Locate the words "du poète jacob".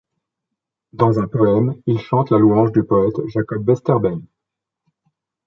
2.71-3.69